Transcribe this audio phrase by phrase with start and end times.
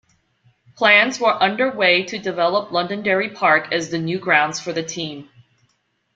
[0.75, 5.29] Plans were under-way to develop Londonderry Park as the new grounds for the team.